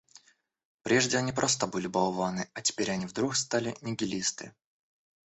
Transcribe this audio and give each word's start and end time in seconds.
Прежде 0.81 1.19
они 1.19 1.31
просто 1.31 1.67
были 1.67 1.85
болваны, 1.85 2.49
а 2.55 2.63
теперь 2.63 2.89
они 2.89 3.05
вдруг 3.05 3.35
стали 3.35 3.77
нигилисты. 3.81 4.55